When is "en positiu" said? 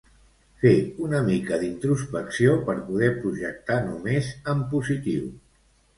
4.55-5.33